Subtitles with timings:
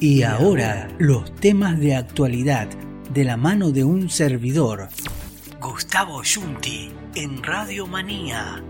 [0.00, 2.68] Y ahora, los temas de actualidad
[3.12, 4.88] de la mano de un servidor,
[5.60, 8.62] Gustavo Yunti, en Radio Manía.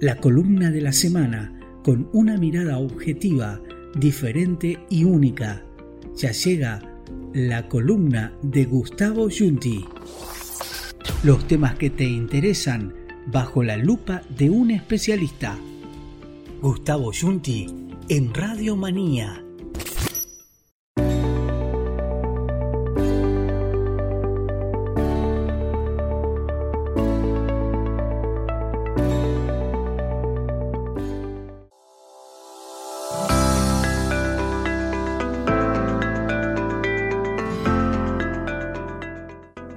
[0.00, 3.60] La columna de la semana, con una mirada objetiva,
[3.94, 5.64] diferente y única.
[6.16, 6.80] Ya llega
[7.34, 9.84] la columna de Gustavo Yunti.
[11.24, 12.94] Los temas que te interesan
[13.26, 15.58] bajo la lupa de un especialista.
[16.62, 19.40] Gustavo Yunti en Radio Manía.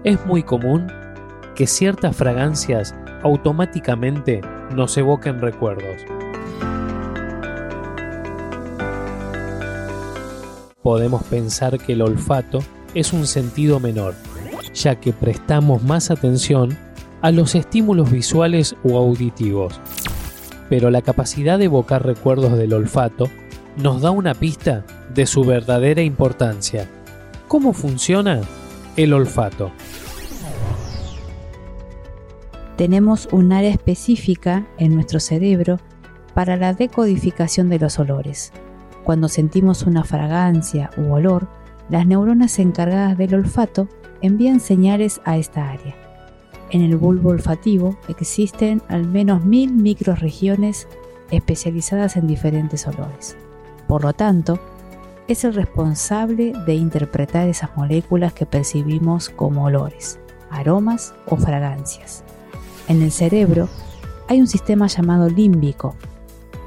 [0.03, 0.87] Es muy común
[1.53, 4.41] que ciertas fragancias automáticamente
[4.71, 6.22] nos evoquen recuerdos.
[10.83, 12.59] Podemos pensar que el olfato
[12.93, 14.13] es un sentido menor,
[14.73, 16.77] ya que prestamos más atención
[17.21, 19.79] a los estímulos visuales o auditivos.
[20.69, 23.29] Pero la capacidad de evocar recuerdos del olfato
[23.77, 26.87] nos da una pista de su verdadera importancia.
[27.47, 28.41] ¿Cómo funciona
[28.95, 29.71] el olfato?
[32.75, 35.79] tenemos un área específica en nuestro cerebro
[36.33, 38.51] para la decodificación de los olores.
[39.03, 41.47] Cuando sentimos una fragancia u olor,
[41.89, 43.87] las neuronas encargadas del olfato
[44.21, 45.95] envían señales a esta área.
[46.69, 50.87] En el bulbo olfativo existen al menos mil microregiones
[51.29, 53.35] especializadas en diferentes olores.
[53.87, 54.59] Por lo tanto,
[55.27, 62.23] es el responsable de interpretar esas moléculas que percibimos como olores, aromas o fragancias.
[62.87, 63.69] En el cerebro
[64.27, 65.95] hay un sistema llamado límbico,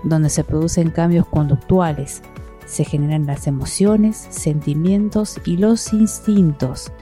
[0.06, 2.22] donde se producen cambios conductuales,
[2.64, 6.92] se generan las emociones, sentimientos y los instintos.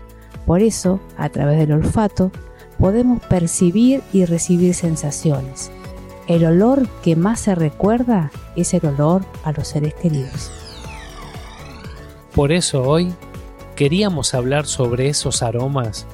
[0.46, 2.30] Por eso, a través del olfato,
[2.78, 5.70] podemos percibir y recibir sensaciones.
[6.26, 10.50] El olor que más se recuerda es el olor a los seres queridos.
[12.34, 13.14] Por eso hoy
[13.76, 16.06] queríamos hablar sobre esos aromas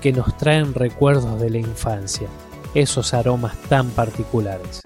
[0.00, 2.28] que nos traen recuerdos de la infancia,
[2.74, 4.82] esos aromas tan particulares.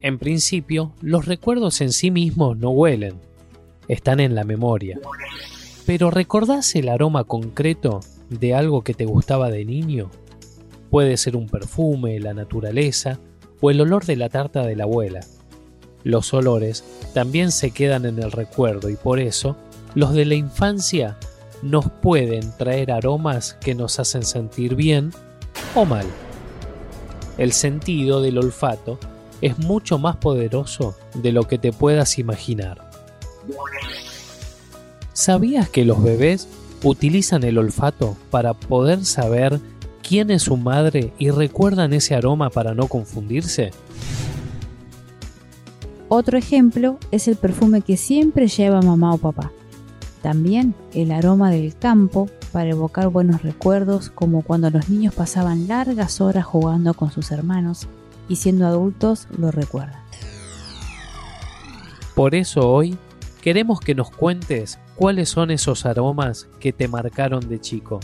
[0.00, 3.14] En principio, los recuerdos en sí mismos no huelen,
[3.88, 5.00] están en la memoria.
[5.86, 8.00] Pero ¿recordás el aroma concreto
[8.30, 10.10] de algo que te gustaba de niño?
[10.90, 13.18] Puede ser un perfume, la naturaleza
[13.60, 15.20] o el olor de la tarta de la abuela.
[16.04, 19.56] Los olores también se quedan en el recuerdo y por eso
[19.94, 21.18] los de la infancia
[21.62, 25.10] nos pueden traer aromas que nos hacen sentir bien
[25.74, 26.06] o mal.
[27.36, 28.98] El sentido del olfato
[29.40, 32.90] es mucho más poderoso de lo que te puedas imaginar.
[35.12, 36.48] ¿Sabías que los bebés
[36.82, 39.60] utilizan el olfato para poder saber
[40.06, 43.72] quién es su madre y recuerdan ese aroma para no confundirse?
[46.08, 49.52] Otro ejemplo es el perfume que siempre lleva mamá o papá.
[50.22, 56.20] También el aroma del campo para evocar buenos recuerdos como cuando los niños pasaban largas
[56.20, 57.86] horas jugando con sus hermanos
[58.28, 60.02] y siendo adultos lo recuerdan.
[62.14, 62.98] Por eso hoy
[63.40, 68.00] queremos que nos cuentes cuáles son esos aromas que te marcaron de chico,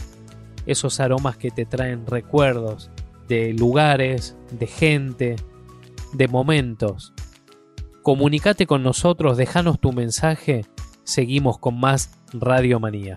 [0.67, 2.91] esos aromas que te traen recuerdos
[3.29, 5.37] de lugares, de gente,
[6.13, 7.13] de momentos.
[8.03, 10.65] Comunicate con nosotros, déjanos tu mensaje
[11.05, 13.17] seguimos con más Radio Manía.